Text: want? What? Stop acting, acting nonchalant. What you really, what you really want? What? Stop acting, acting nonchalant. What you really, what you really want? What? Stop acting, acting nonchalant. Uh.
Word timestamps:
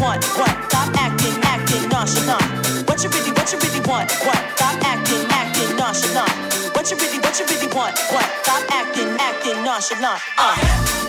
want? 0.00 0.24
What? 0.38 0.50
Stop 0.68 0.96
acting, 0.96 1.36
acting 1.42 1.88
nonchalant. 1.88 2.42
What 2.88 3.02
you 3.04 3.10
really, 3.10 3.30
what 3.32 3.52
you 3.52 3.58
really 3.60 3.80
want? 3.86 4.10
What? 4.24 4.40
Stop 4.56 4.80
acting, 4.84 5.24
acting 5.30 5.76
nonchalant. 5.76 6.32
What 6.74 6.90
you 6.90 6.96
really, 6.96 7.18
what 7.20 7.38
you 7.38 7.46
really 7.46 7.68
want? 7.68 7.96
What? 8.10 8.26
Stop 8.42 8.62
acting, 8.72 9.08
acting 9.20 9.62
nonchalant. 9.62 10.20
Uh. 10.38 11.08